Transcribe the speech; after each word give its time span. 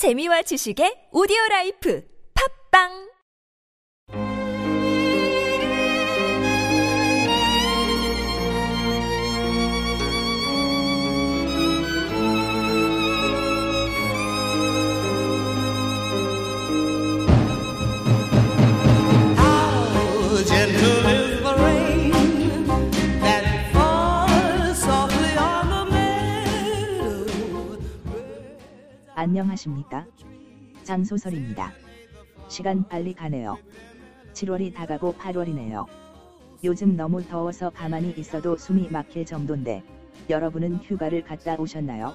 재미와 0.00 0.40
지식의 0.48 1.12
오디오 1.12 1.36
라이프. 1.50 2.00
팝빵 2.32 3.09
안녕하십니까? 29.20 30.06
장소설입니다. 30.82 31.74
시간 32.48 32.88
빨리 32.88 33.12
가네요. 33.12 33.58
7월이 34.32 34.72
다가고 34.72 35.12
8월이네요. 35.12 35.84
요즘 36.64 36.96
너무 36.96 37.22
더워서 37.22 37.68
가만히 37.68 38.14
있어도 38.16 38.56
숨이 38.56 38.88
막힐 38.88 39.26
정도인데 39.26 39.82
여러분은 40.30 40.76
휴가를 40.76 41.22
갔다 41.22 41.56
오셨나요? 41.56 42.14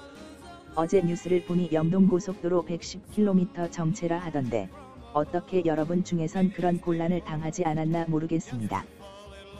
어제 0.74 1.00
뉴스를 1.00 1.44
보니 1.44 1.68
영동고속도로 1.72 2.64
110km 2.64 3.70
정체라 3.70 4.18
하던데 4.18 4.68
어떻게 5.12 5.62
여러분 5.64 6.02
중에선 6.02 6.50
그런 6.54 6.80
곤란을 6.80 7.20
당하지 7.20 7.64
않았나 7.66 8.06
모르겠습니다. 8.08 8.84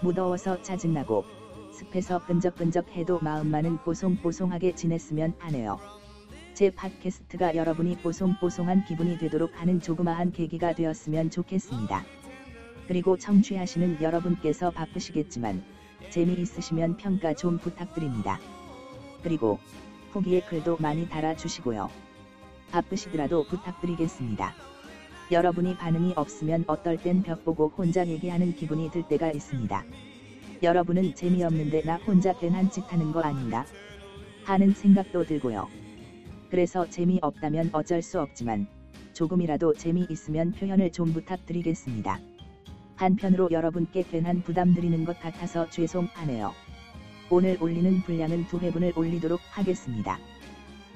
무더워서 0.02 0.62
짜증나고 0.62 1.24
습해서 1.70 2.26
끈적끈적 2.26 2.90
해도 2.96 3.20
마음만은 3.23 3.76
뽀송뽀송하게 3.84 4.74
지냈으면 4.74 5.34
하네요. 5.38 5.78
제 6.56 6.70
팟캐스트가 6.70 7.55
여러분이 7.55 7.98
뽀송뽀송한 7.98 8.87
기분이 8.87 9.19
되도록 9.19 9.60
하는 9.60 9.78
조그마한 9.78 10.33
계기가 10.33 10.74
되었으면 10.74 11.29
좋겠습니다. 11.29 12.02
그리고 12.88 13.18
청취하시는 13.18 14.01
여러분께서 14.01 14.71
바쁘시겠지만 14.71 15.62
재미있으시면 16.09 16.96
평가 16.96 17.34
좀 17.34 17.59
부탁드립니다. 17.59 18.40
그리고 19.23 19.59
후기에 20.12 20.40
글도 20.49 20.79
많이 20.80 21.07
달아주시고요. 21.10 21.90
바쁘시더라도 22.71 23.45
부탁드리겠습니다. 23.49 24.54
여러분이 25.30 25.77
반응이 25.77 26.15
없으면 26.16 26.65
어떨 26.68 26.96
땐 26.96 27.23
벽 27.23 27.45
보고 27.45 27.68
혼자 27.68 28.07
얘기하는 28.07 28.57
기분이 28.57 28.90
들 28.90 29.07
때가 29.07 29.30
있습니다. 29.30 29.84
여러분은 30.62 31.15
재미없는데 31.16 31.82
나 31.82 31.96
혼자 31.96 32.32
괜한 32.32 32.71
짓 32.71 32.90
하는 32.90 33.12
거 33.12 33.21
아닌가? 33.21 33.66
하는 34.46 34.73
생각도 34.73 35.27
들고요. 35.27 35.68
그래서 36.57 36.88
재미없다면 36.88 37.68
어쩔 37.74 38.01
수 38.01 38.18
없지만 38.18 38.66
조금이라도 39.12 39.74
재미있으면 39.74 40.52
표현을 40.52 40.90
좀 40.90 41.12
부탁드리겠습니다. 41.12 42.18
한편으로 42.95 43.51
여러분께 43.51 44.04
괜한 44.04 44.40
부담 44.40 44.73
드리는 44.73 45.04
것 45.04 45.21
같아서 45.21 45.68
죄송하네요. 45.68 46.54
오늘 47.29 47.59
올리는 47.60 48.01
분량은 48.01 48.46
두 48.46 48.59
회분을 48.59 48.95
올리도록 48.96 49.38
하겠습니다. 49.51 50.18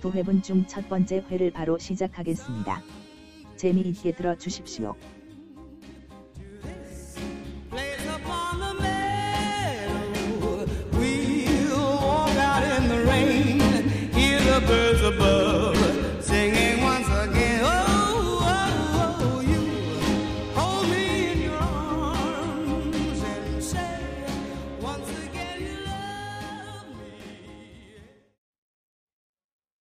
두 0.00 0.10
회분 0.12 0.40
중 0.40 0.66
첫 0.66 0.88
번째 0.88 1.22
회를 1.30 1.50
바로 1.50 1.76
시작하겠습니다. 1.76 2.80
재미있게 3.56 4.12
들어주십시오. 4.12 4.96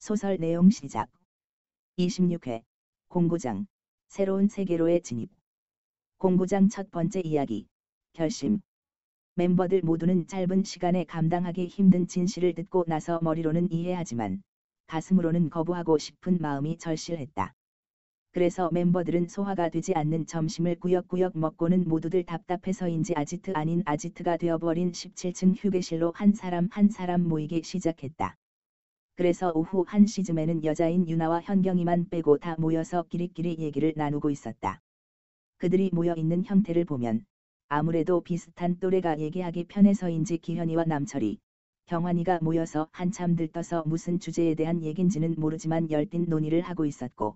소설 0.10 0.38
내용 0.40 0.72
시작. 0.72 1.08
26회 2.00 2.64
공구장 3.10 3.68
새로운 4.08 4.48
세계로의 4.48 5.04
진입. 5.04 5.30
공구장 6.18 6.68
첫 6.68 6.90
번째 6.90 7.22
이야기 7.24 7.68
결심. 8.14 8.60
멤버들 9.36 9.82
모두는 9.84 10.26
짧은 10.26 10.64
시간에 10.64 11.04
감당하기 11.04 11.68
힘든 11.68 12.08
진실을 12.08 12.56
듣고 12.56 12.86
나서 12.88 13.20
머리로는 13.22 13.72
이해하지만 13.72 14.42
가슴으로는 14.88 15.52
거부하고 15.52 16.00
싶은 16.00 16.40
마음이 16.42 16.80
절실했다. 16.80 17.54
그래서 18.32 18.72
멤버들은 18.72 19.28
소화가 19.28 19.70
되지 19.70 19.94
않는 19.94 20.26
점심을 20.26 20.80
구역구역 20.80 21.38
먹고는 21.38 21.88
모두들 21.88 22.26
답답해서인지 22.26 23.14
아지트 23.16 23.52
아닌 23.54 23.84
아지트가 23.86 24.38
되어버린 24.38 24.92
17층 24.92 25.54
휴게실로 25.56 26.14
한 26.16 26.34
사람 26.34 26.68
한 26.72 26.90
사람 26.90 27.28
모이기 27.28 27.62
시작했다. 27.62 28.36
그래서 29.20 29.52
오후 29.54 29.84
1시쯤에는 29.84 30.64
여자인 30.64 31.06
유나와 31.06 31.42
현경이만 31.42 32.08
빼고 32.08 32.38
다 32.38 32.56
모여서 32.58 33.04
끼리끼리 33.10 33.58
얘기를 33.60 33.92
나누고 33.98 34.30
있었다. 34.30 34.80
그들이 35.58 35.90
모여 35.92 36.16
있는 36.16 36.46
형태를 36.46 36.86
보면 36.86 37.26
아무래도 37.68 38.22
비슷한 38.22 38.80
또래가 38.80 39.20
얘기하기 39.20 39.66
편해서인지 39.66 40.38
기현이와 40.38 40.86
남철이, 40.86 41.38
경환이가 41.88 42.40
모여서 42.42 42.88
한참 42.94 43.36
들떠서 43.36 43.84
무슨 43.86 44.20
주제에 44.20 44.56
대한 44.56 44.82
얘긴지는 44.86 45.36
모르지만 45.38 45.92
열띤 45.92 46.28
논의를 46.30 46.62
하고 46.62 46.86
있었고 46.86 47.36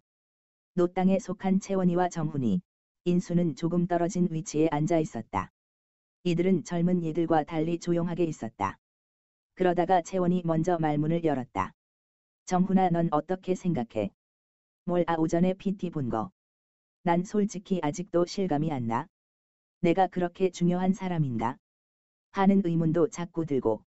노땅에 0.76 1.20
속한 1.20 1.60
채원이와 1.60 2.08
정훈이, 2.08 2.62
인수는 3.04 3.58
조금 3.58 3.88
떨어진 3.88 4.30
위치에 4.32 4.70
앉아 4.72 5.00
있었다. 5.00 5.52
이들은 6.24 6.64
젊은 6.64 7.04
얘들과 7.04 7.44
달리 7.44 7.78
조용하게 7.78 8.24
있었다. 8.24 8.80
그러다가 9.56 10.02
채원이 10.02 10.42
먼저 10.46 10.78
말문을 10.80 11.24
열었다. 11.24 11.72
정훈아 12.46 12.90
넌 12.90 13.10
어떻게 13.12 13.56
생각해? 13.56 14.10
뭘 14.86 15.04
아 15.08 15.16
오전에 15.18 15.54
PT 15.54 15.90
본 15.92 16.10
거. 16.10 16.30
난 17.04 17.24
솔직히 17.24 17.80
아직도 17.84 18.26
실감이 18.28 18.72
안 18.72 18.88
나. 18.88 19.08
내가 19.82 20.08
그렇게 20.08 20.50
중요한 20.50 20.94
사람인가? 20.94 21.58
하는 22.32 22.62
의문도 22.66 23.08
자꾸 23.10 23.46
들고. 23.46 23.84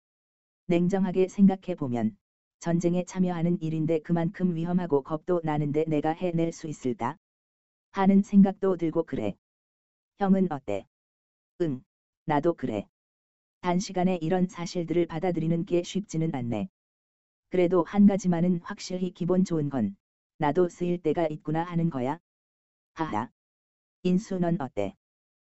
냉정하게 0.66 1.28
생각해 1.28 1.74
보면 1.76 2.16
전쟁에 2.60 3.04
참여하는 3.04 3.58
일인데 3.60 4.00
그만큼 4.00 4.54
위험하고 4.56 5.02
겁도 5.02 5.40
나는데 5.44 5.84
내가 5.86 6.10
해낼 6.12 6.52
수 6.52 6.68
있을까? 6.68 7.16
하는 7.92 8.22
생각도 8.22 8.76
들고 8.76 9.04
그래. 9.04 9.34
형은 10.18 10.48
어때? 10.50 10.84
응, 11.62 11.82
나도 12.26 12.54
그래. 12.54 12.86
단시간에 13.64 14.18
이런 14.20 14.46
사실들을 14.46 15.06
받아들이는 15.06 15.64
게 15.64 15.82
쉽지는 15.82 16.34
않네. 16.34 16.68
그래도 17.48 17.82
한 17.84 18.06
가지만은 18.06 18.60
확실히 18.62 19.10
기본 19.10 19.42
좋은 19.42 19.70
건 19.70 19.96
나도 20.36 20.68
쓰일 20.68 20.98
때가 20.98 21.28
있구나 21.28 21.64
하는 21.64 21.88
거야. 21.88 22.18
하하. 22.92 23.30
인수 24.02 24.38
넌 24.38 24.60
어때? 24.60 24.94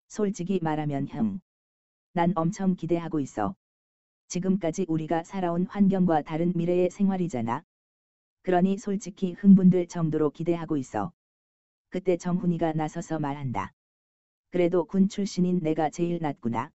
솔직히 0.09 0.59
말하면 0.61 1.09
형. 1.09 1.41
난 2.13 2.35
엄청 2.37 2.77
기대하고 2.77 3.21
있어. 3.21 3.57
지금까지 4.29 4.85
우리가 4.87 5.23
살아온 5.23 5.65
환경과 5.65 6.21
다른 6.21 6.53
미래의 6.55 6.91
생활이잖아. 6.91 7.63
그러니 8.43 8.77
솔직히 8.77 9.33
흥분될 9.33 9.89
정도로 9.89 10.29
기대하고 10.29 10.77
있어. 10.77 11.11
그때 11.89 12.19
정훈이가 12.19 12.75
나서서 12.75 13.19
말한다. 13.19 13.73
그래도 14.51 14.85
군 14.85 15.09
출신인 15.09 15.61
내가 15.61 15.89
제일 15.89 16.19
낫구나. 16.21 16.71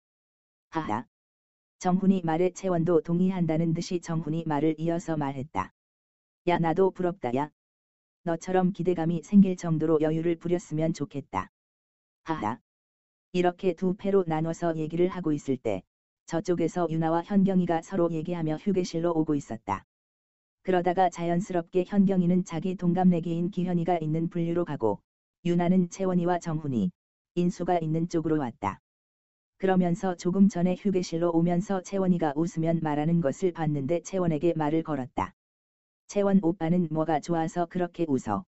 하하. 0.71 1.05
정훈이 1.79 2.23
말에 2.25 2.49
채원도 2.49 2.99
동의한다는 3.01 3.73
듯이 3.73 4.01
정훈이 4.01 4.43
말을 4.45 4.75
이어서 4.79 5.15
말했다. 5.15 5.71
야 6.47 6.59
나도 6.59 6.91
부럽다 6.91 7.33
야. 7.35 7.51
너처럼 8.23 8.73
기대감이 8.73 9.21
생길 9.23 9.55
정도로 9.55 10.01
여유를 10.01 10.35
부렸으면 10.35 10.91
좋겠다. 10.91 11.49
하하. 12.23 12.59
이렇게 13.31 13.71
두 13.71 13.95
패로 13.95 14.25
나눠서 14.27 14.75
얘기를 14.75 15.07
하고 15.07 15.31
있을 15.31 15.55
때 15.55 15.81
저쪽에서 16.25 16.87
유나와 16.89 17.23
현경이가 17.23 17.81
서로 17.81 18.11
얘기하며 18.11 18.57
휴게실로 18.57 19.13
오고 19.13 19.35
있었다. 19.35 19.85
그러다가 20.63 21.09
자연스럽게 21.09 21.85
현경이는 21.87 22.43
자기 22.43 22.75
동갑내기인 22.75 23.51
기현이가 23.51 23.99
있는 23.99 24.27
분류로 24.29 24.65
가고 24.65 24.99
유나는 25.45 25.89
채원이와 25.89 26.39
정훈이, 26.39 26.91
인수가 27.35 27.79
있는 27.79 28.09
쪽으로 28.09 28.37
왔다. 28.37 28.81
그러면서 29.59 30.15
조금 30.15 30.47
전에 30.47 30.75
휴게실로 30.75 31.31
오면서 31.31 31.81
채원이가 31.81 32.31
웃으면 32.37 32.79
말하는 32.81 33.19
것을 33.19 33.51
봤는데 33.51 34.03
채원에게 34.03 34.53
말을 34.55 34.83
걸었다. 34.83 35.33
채원 36.07 36.39
오빠는 36.41 36.87
뭐가 36.91 37.19
좋아서 37.19 37.65
그렇게 37.65 38.05
웃어. 38.07 38.45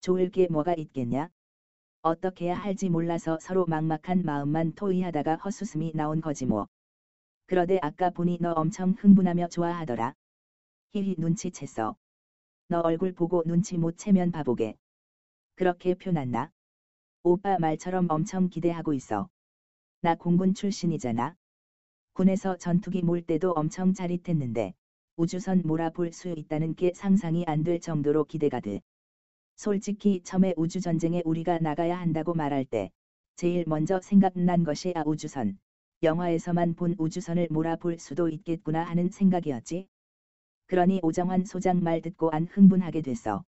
좋을 0.00 0.30
게 0.30 0.48
뭐가 0.50 0.74
있겠냐? 0.74 1.28
어떻게 2.02 2.46
해야 2.46 2.56
할지 2.56 2.88
몰라서 2.88 3.38
서로 3.40 3.66
막막한 3.66 4.22
마음만 4.24 4.74
토의하다가 4.74 5.36
헛웃음이 5.36 5.92
나온 5.94 6.20
거지 6.20 6.44
뭐. 6.44 6.66
그러대 7.46 7.78
아까 7.80 8.10
보니 8.10 8.38
너 8.40 8.50
엄청 8.50 8.96
흥분하며 8.98 9.46
좋아하더라. 9.46 10.12
히히 10.90 11.14
눈치챘어. 11.14 11.94
너 12.66 12.80
얼굴 12.80 13.12
보고 13.12 13.44
눈치 13.46 13.78
못 13.78 13.96
채면 13.96 14.32
바보게. 14.32 14.74
그렇게 15.54 15.94
표났나? 15.94 16.50
오빠 17.22 17.58
말처럼 17.60 18.08
엄청 18.10 18.48
기대하고 18.48 18.92
있어. 18.92 19.28
나 20.04 20.16
공군 20.16 20.52
출신이잖아. 20.52 21.36
군에서 22.14 22.56
전투기 22.56 23.02
몰 23.02 23.22
때도 23.22 23.52
엄청 23.52 23.94
짜릿했는데 23.94 24.74
우주선 25.16 25.62
몰아볼 25.64 26.12
수 26.12 26.34
있다는 26.36 26.74
게 26.74 26.90
상상이 26.92 27.44
안 27.46 27.62
될 27.62 27.78
정도로 27.78 28.24
기대가 28.24 28.58
돼. 28.58 28.80
솔직히 29.54 30.20
처음에 30.24 30.54
우주전쟁에 30.56 31.22
우리가 31.24 31.58
나가야 31.60 32.00
한다고 32.00 32.34
말할 32.34 32.64
때 32.64 32.90
제일 33.36 33.62
먼저 33.68 34.00
생각난 34.00 34.64
것이 34.64 34.92
아 34.96 35.04
우주선. 35.06 35.58
영화에서만 36.02 36.74
본 36.74 36.96
우주선을 36.98 37.46
몰아볼 37.52 38.00
수도 38.00 38.28
있겠구나 38.28 38.82
하는 38.82 39.08
생각이었지. 39.08 39.86
그러니 40.66 40.98
오정환 41.04 41.44
소장 41.44 41.80
말 41.80 42.00
듣고 42.02 42.30
안 42.32 42.48
흥분하게 42.48 43.02
됐어. 43.02 43.44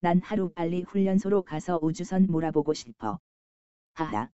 난 0.00 0.20
하루 0.20 0.50
빨리 0.52 0.82
훈련소로 0.82 1.42
가서 1.42 1.78
우주선 1.80 2.26
몰아보고 2.26 2.74
싶어. 2.74 3.20
하하. 3.94 4.35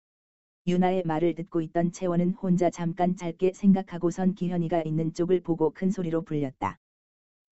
유나의 0.68 1.04
말을 1.06 1.34
듣고 1.34 1.62
있던 1.62 1.92
채원은 1.92 2.34
혼자 2.34 2.68
잠깐 2.68 3.16
짧게 3.16 3.54
생각하고선 3.54 4.34
기현이가 4.34 4.82
있는 4.82 5.14
쪽을 5.14 5.40
보고 5.40 5.70
큰 5.70 5.90
소리로 5.90 6.20
불렸다. 6.20 6.78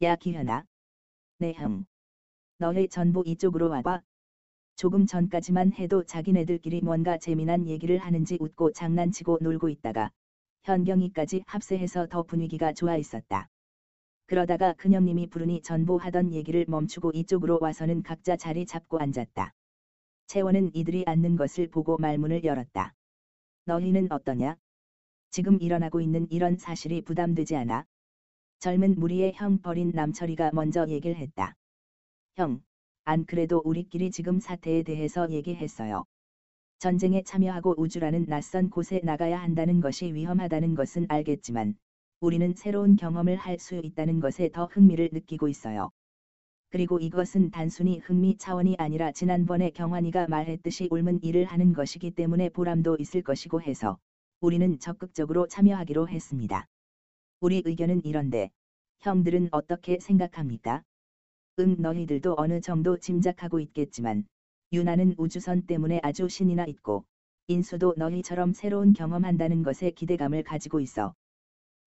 야 0.02 0.16
기현아. 0.16 0.66
네 1.38 1.54
형. 1.54 1.86
너희 2.58 2.88
전부 2.88 3.22
이쪽으로 3.24 3.70
와봐. 3.70 4.02
조금 4.74 5.06
전까지만 5.06 5.72
해도 5.72 6.04
자기네들끼리 6.04 6.82
뭔가 6.82 7.16
재미난 7.16 7.66
얘기를 7.66 7.96
하는지 7.96 8.36
웃고 8.38 8.72
장난치고 8.72 9.38
놀고 9.40 9.70
있다가 9.70 10.10
현경이까지 10.64 11.44
합세해서 11.46 12.08
더 12.08 12.22
분위기가 12.22 12.74
좋아 12.74 12.98
있었다. 12.98 13.48
그러다가 14.26 14.74
큰형님이 14.74 15.28
부르니 15.28 15.62
전부 15.62 15.96
하던 15.96 16.34
얘기를 16.34 16.66
멈추고 16.69 17.12
이쪽으로 17.12 17.60
와서는 17.62 18.02
각자 18.02 18.36
자리 18.36 18.66
잡고 18.66 18.98
앉았다. 18.98 19.54
채원은 20.26 20.74
이들이 20.74 21.04
앉는 21.06 21.36
것을 21.36 21.69
보고 21.69 21.96
말문을 21.96 22.44
열었다. 22.44 22.95
너희는 23.66 24.10
어떠냐? 24.10 24.56
지금 25.30 25.60
일어나고 25.60 26.00
있는 26.00 26.26
이런 26.30 26.56
사실이 26.56 27.02
부담되지 27.02 27.56
않아? 27.56 27.84
젊은 28.60 28.94
무리의 28.98 29.34
형 29.34 29.60
버린 29.60 29.90
남철이가 29.94 30.52
먼저 30.54 30.86
얘기를 30.88 31.16
했다. 31.16 31.56
형, 32.36 32.62
안 33.04 33.26
그래도 33.26 33.60
우리끼리 33.64 34.10
지금 34.12 34.40
사태에 34.40 34.82
대해서 34.84 35.30
얘기했어요. 35.30 36.04
전쟁에 36.78 37.22
참여하고 37.22 37.74
우주라는 37.78 38.26
낯선 38.26 38.70
곳에 38.70 39.00
나가야 39.02 39.40
한다는 39.40 39.80
것이 39.80 40.12
위험하다는 40.14 40.74
것은 40.76 41.06
알겠지만, 41.08 41.76
우리는 42.20 42.54
새로운 42.56 42.96
경험을 42.96 43.36
할 43.36 43.58
수 43.58 43.76
있다는 43.76 44.20
것에 44.20 44.50
더 44.52 44.66
흥미를 44.66 45.10
느끼고 45.12 45.48
있어요. 45.48 45.90
그리고 46.76 46.99
이것은 46.99 47.50
단순히 47.52 48.00
흥미 48.00 48.37
차원이 48.37 48.75
아니라 48.76 49.11
지난번에 49.11 49.70
경환이가 49.70 50.26
말했듯이 50.26 50.88
옮은 50.90 51.23
일을 51.23 51.46
하는 51.46 51.73
것이기 51.73 52.11
때문에 52.11 52.50
보람도 52.50 52.99
있을 53.00 53.23
것이고 53.23 53.62
해서 53.62 53.96
우리는 54.43 54.78
적극적으로 54.78 55.46
참여하기로 55.46 56.06
했습니다. 56.11 56.67
우리 57.40 57.62
의견은 57.64 58.05
이런데 58.05 58.50
형들은 58.99 59.49
어떻게 59.52 59.96
생각합니까? 60.00 60.82
응 61.61 61.76
너희들도 61.78 62.34
어느 62.37 62.61
정도 62.61 62.99
짐작하고 62.99 63.58
있겠지만 63.61 64.26
유나는 64.70 65.14
우주선 65.17 65.62
때문에 65.62 66.00
아주 66.02 66.29
신이나 66.29 66.67
있고 66.67 67.06
인수도 67.46 67.94
너희처럼 67.96 68.52
새로운 68.52 68.93
경험한다는 68.93 69.62
것에 69.62 69.93
기대감을 69.93 70.43
가지고 70.43 70.81
있어. 70.81 71.14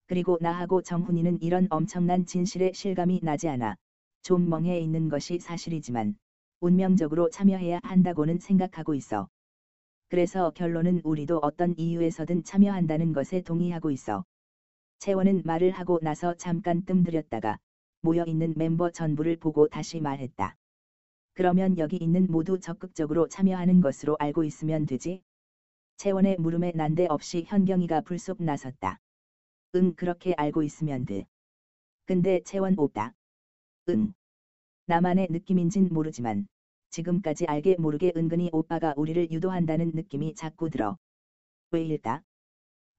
그리고 0.07 0.39
나하고 0.42 0.81
정훈이는 0.81 1.44
이런 1.44 1.68
엄청난 1.69 2.25
진실에 2.25 2.71
실감이 2.74 3.19
나지 3.21 3.50
않아 3.50 3.75
좀 4.21 4.50
멍해 4.50 4.80
있는 4.80 5.10
것이 5.10 5.39
사실이지만 5.39 6.16
운명적으로 6.60 7.30
참여해야 7.30 7.80
한다고는 7.83 8.39
생각하고 8.39 8.94
있어. 8.95 9.30
그래서 10.10 10.51
결론은 10.51 11.01
우리도 11.04 11.39
어떤 11.42 11.77
이유에서든 11.77 12.44
참여한다는 12.44 13.13
것에 13.13 13.42
동의하고 13.42 13.92
있어. 13.92 14.25
채원은 15.00 15.44
말을 15.45 15.71
하고 15.71 16.00
나서 16.01 16.33
잠깐 16.33 16.83
뜸들였다가 16.83 17.60
모여 18.01 18.25
있는 18.25 18.54
멤버 18.57 18.89
전부를 18.89 19.38
보고 19.38 19.68
다시 19.68 20.01
말했다. 20.01 20.56
그러면 21.33 21.77
여기 21.77 21.98
있는 21.98 22.27
모두 22.30 22.60
적극적으로 22.60 23.27
참여하는 23.27 23.81
것으로 23.81 24.18
알고 24.19 24.44
있으면 24.44 24.86
되지? 24.86 25.21
채원의 25.98 26.38
물음에 26.39 26.71
난데없이 26.75 27.44
현경이가 27.48 28.01
불쑥 28.01 28.44
나섰다. 28.44 29.00
응 29.75 29.94
그렇게 29.95 30.33
알고 30.33 30.63
있으면 30.63 31.06
돼. 31.06 31.25
근데 32.06 32.42
채원 32.44 32.77
오다. 32.77 33.13
응. 33.89 34.13
나만의 34.88 35.27
느낌인진 35.30 35.89
모르지만 35.91 36.47
지금까지 36.91 37.45
알게 37.47 37.75
모르게 37.77 38.12
은근히 38.15 38.50
오빠가 38.51 38.94
우리를 38.97 39.31
유도한다는 39.31 39.91
느낌이 39.94 40.33
자꾸 40.36 40.69
들어. 40.69 40.97
왜일까? 41.71 42.21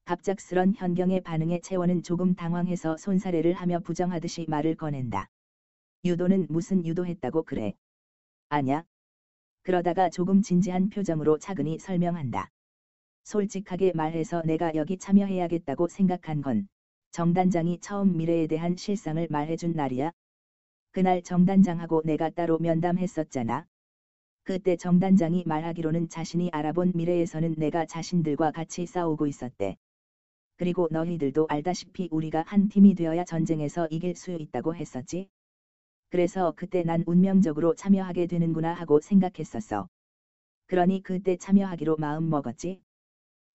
갑작스런 0.05 0.73
현경의 0.75 1.21
반응에 1.21 1.59
채원은 1.59 2.03
조금 2.03 2.35
당황해서 2.35 2.97
손사래를 2.97 3.53
하며 3.53 3.79
부정하듯이 3.79 4.45
말을 4.47 4.75
꺼낸다. 4.75 5.27
유도는 6.05 6.47
무슨 6.49 6.85
유도했다고 6.85 7.43
그래? 7.43 7.73
아냐? 8.49 8.83
그러다가 9.63 10.09
조금 10.09 10.41
진지한 10.41 10.89
표정으로 10.89 11.37
차근히 11.37 11.77
설명한다. 11.79 12.49
솔직하게 13.23 13.93
말해서 13.95 14.41
내가 14.45 14.71
여기 14.75 14.97
참여해야겠다고 14.97 15.87
생각한 15.87 16.41
건 16.41 16.67
정단장이 17.11 17.79
처음 17.81 18.17
미래에 18.17 18.47
대한 18.47 18.75
실상을 18.77 19.27
말해준 19.29 19.73
날이야. 19.73 20.11
그날 20.93 21.21
정단장하고 21.21 22.01
내가 22.03 22.29
따로 22.29 22.57
면담했었잖아. 22.59 23.65
그때 24.43 24.75
정단장이 24.75 25.43
말하기로는 25.45 26.09
자신이 26.09 26.49
알아본 26.51 26.91
미래에서는 26.95 27.55
내가 27.57 27.85
자신들과 27.85 28.51
같이 28.51 28.85
싸우고 28.85 29.27
있었대. 29.27 29.77
그리고 30.57 30.89
너희들도 30.91 31.47
알다시피 31.49 32.09
우리가 32.11 32.43
한 32.45 32.67
팀이 32.67 32.95
되어야 32.95 33.23
전쟁에서 33.23 33.87
이길 33.89 34.15
수 34.15 34.31
있다고 34.31 34.75
했었지. 34.75 35.29
그래서 36.09 36.53
그때 36.57 36.83
난 36.83 37.05
운명적으로 37.07 37.73
참여하게 37.73 38.27
되는구나 38.27 38.73
하고 38.73 38.99
생각했었어. 38.99 39.87
그러니 40.67 41.03
그때 41.03 41.37
참여하기로 41.37 41.95
마음 41.99 42.29
먹었지. 42.29 42.81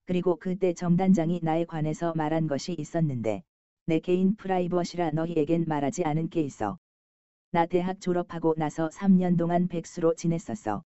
그리고 0.07 0.37
그때 0.37 0.73
정단장이 0.73 1.41
나에 1.43 1.67
관해서 1.67 2.15
말한 2.15 2.47
것이 2.47 2.75
있었는데 2.79 3.43
내 3.85 4.01
개인 4.01 4.37
프라이버시라 4.37 5.11
너희에겐 5.11 5.67
말하지 5.67 6.05
않은 6.05 6.31
게 6.31 6.41
있어. 6.41 6.79
나 7.57 7.65
대학 7.65 8.03
졸업하고 8.03 8.53
나서 8.59 8.91
3년 8.91 9.39
동안 9.39 9.67
백수로 9.67 10.13
지냈었어. 10.15 10.85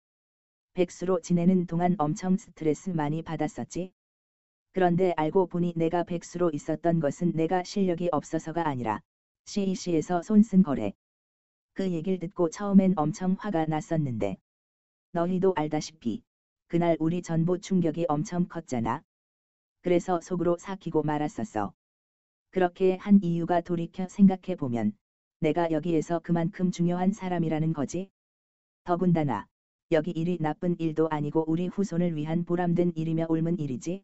백수로 0.74 1.22
지내는 1.22 1.66
동안 1.66 1.96
엄청 1.98 2.36
스트레스 2.36 2.90
많이 2.90 3.22
받았었지. 3.22 3.94
그런데 4.74 5.14
알고 5.16 5.48
보니 5.48 5.72
내가 5.78 6.04
백수로 6.04 6.52
있었던 6.52 7.00
것은 7.00 7.32
내가 7.36 7.64
실력이 7.64 8.10
없어서가 8.12 8.68
아니라 8.68 9.00
CEC에서 9.46 10.22
손쓴 10.24 10.62
거래. 10.62 10.92
그 11.72 11.90
얘기를 11.90 12.20
듣고 12.20 12.50
처음엔 12.50 12.96
엄청 12.98 13.38
화가 13.40 13.68
났었는데 13.68 14.36
너희도 15.14 15.54
알다시피 15.56 16.22
그날 16.68 16.98
우리 17.00 17.22
전부 17.22 17.60
충격이 17.60 18.08
엄청 18.10 18.46
컸잖아. 18.46 19.02
그래서 19.84 20.20
속으로 20.20 20.58
삭히고 20.60 21.04
말았었어. 21.04 21.72
그렇게 22.52 22.98
한 22.98 23.20
이유가 23.24 23.62
돌이켜 23.62 24.10
생각해 24.10 24.56
보면 24.58 24.92
내가 25.40 25.70
여기에서 25.70 26.20
그만큼 26.20 26.72
중요한 26.72 27.12
사람이라는 27.12 27.74
거지. 27.74 28.10
더군다나 28.84 29.48
여기 29.92 30.10
일이 30.10 30.38
나쁜 30.40 30.76
일도 30.80 31.10
아니고 31.10 31.46
우리 31.48 31.68
후손을 31.68 32.16
위한 32.16 32.44
보람된 32.44 32.94
일이며 32.96 33.28
옮은 33.30 33.60
일이지. 33.60 34.04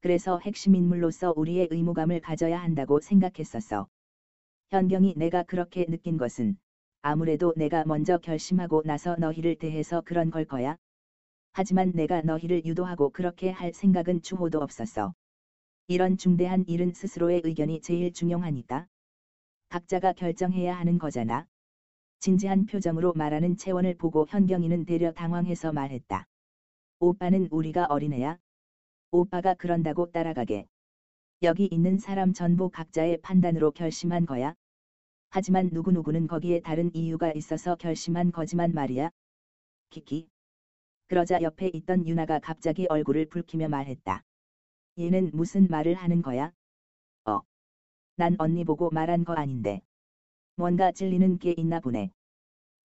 그래서 0.00 0.38
핵심 0.38 0.76
인물로서 0.76 1.34
우리의 1.36 1.68
의무감을 1.72 2.20
가져야 2.20 2.62
한다고 2.62 3.00
생각했었어. 3.00 3.88
현경이 4.70 5.14
내가 5.16 5.42
그렇게 5.42 5.86
느낀 5.86 6.18
것은 6.18 6.56
아무래도 7.02 7.52
내가 7.56 7.84
먼저 7.84 8.18
결심하고 8.18 8.82
나서 8.84 9.16
너희를 9.16 9.56
대해서 9.56 10.02
그런 10.02 10.30
걸 10.30 10.44
거야. 10.44 10.76
하지만 11.52 11.90
내가 11.92 12.22
너희를 12.22 12.64
유도하고 12.64 13.10
그렇게 13.10 13.50
할 13.50 13.72
생각은 13.72 14.22
추호도 14.22 14.60
없었어. 14.60 15.14
이런 15.88 16.16
중대한 16.16 16.64
일은 16.68 16.92
스스로의 16.92 17.42
의견이 17.44 17.80
제일 17.80 18.12
중요하니까. 18.12 18.86
각자가 19.68 20.12
결정해야 20.12 20.76
하는 20.76 20.98
거잖아. 20.98 21.46
진지한 22.20 22.66
표정으로 22.66 23.12
말하는 23.12 23.56
채원을 23.56 23.94
보고 23.94 24.26
현경이는 24.28 24.86
대려 24.86 25.12
당황해서 25.12 25.72
말했다. 25.72 26.26
오빠는 27.00 27.48
우리가 27.50 27.86
어린애야? 27.86 28.38
오빠가 29.10 29.54
그런다고 29.54 30.10
따라가게. 30.10 30.66
여기 31.42 31.66
있는 31.66 31.98
사람 31.98 32.32
전부 32.32 32.70
각자의 32.70 33.18
판단으로 33.20 33.72
결심한 33.72 34.24
거야. 34.24 34.54
하지만 35.28 35.68
누구누구는 35.72 36.26
거기에 36.26 36.60
다른 36.60 36.90
이유가 36.94 37.32
있어서 37.32 37.74
결심한 37.74 38.32
거지만 38.32 38.72
말이야. 38.72 39.10
키키. 39.90 40.28
그러자 41.08 41.42
옆에 41.42 41.68
있던 41.74 42.06
유나가 42.06 42.38
갑자기 42.38 42.86
얼굴을 42.88 43.26
붉히며 43.26 43.68
말했다. 43.68 44.22
얘는 44.98 45.32
무슨 45.34 45.66
말을 45.68 45.94
하는 45.94 46.22
거야? 46.22 46.52
어. 48.14 48.16
난 48.16 48.36
언니 48.38 48.64
보고 48.64 48.90
말한 48.90 49.24
거 49.24 49.32
아닌데. 49.32 49.80
뭔가 50.56 50.92
찔리는 50.92 51.38
게 51.38 51.54
있나 51.56 51.80
보네. 51.80 52.10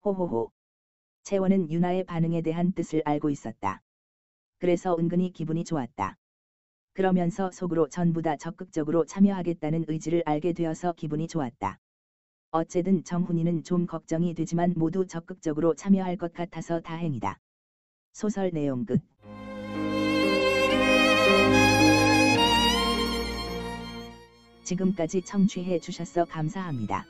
호호호. 0.03 0.51
채원은 1.24 1.69
유나의 1.69 2.03
반응에 2.05 2.41
대한 2.41 2.71
뜻을 2.71 3.03
알고 3.05 3.29
있었다. 3.29 3.81
그래서 4.57 4.95
은근히 4.98 5.31
기분이 5.31 5.63
좋았다. 5.63 6.15
그러면서 6.93 7.51
속으로 7.51 7.88
전부 7.89 8.21
다 8.21 8.36
적극적으로 8.36 9.05
참여하겠다는 9.05 9.86
의지를 9.88 10.24
알게 10.25 10.53
되어서 10.53 10.93
기분이 10.93 11.27
좋았다. 11.27 11.77
어쨌든 12.51 13.03
정훈이는 13.03 13.63
좀 13.63 13.86
걱정이 13.86 14.33
되지만 14.33 14.74
모두 14.75 15.05
적극적으로 15.05 15.75
참여할 15.75 16.17
것 16.17 16.33
같아서 16.33 16.79
다행이다. 16.79 17.38
소설 18.13 18.50
내용 18.51 18.86
끝. 18.86 19.00
지금까지 24.70 25.24
청취해 25.24 25.80
주셔서 25.80 26.26
감사합니다. 26.26 27.08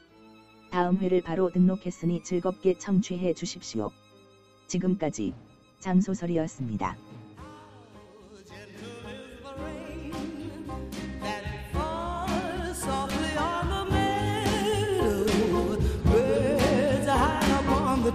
다음 0.72 0.98
회를 1.00 1.22
바로 1.22 1.52
등록했으니 1.52 2.24
즐겁게 2.24 2.78
청취해 2.78 3.34
주십시오. 3.34 3.92
지금까지 4.68 5.34
장소설이었습니다. 5.80 6.96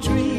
tree 0.01 0.34